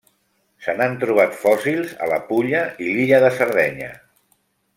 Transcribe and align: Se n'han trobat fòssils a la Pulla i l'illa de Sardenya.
Se 0.67 0.73
n'han 0.77 0.95
trobat 1.03 1.37
fòssils 1.41 1.93
a 2.07 2.09
la 2.13 2.19
Pulla 2.31 2.63
i 2.87 2.97
l'illa 2.97 3.21
de 3.27 3.31
Sardenya. 3.37 3.93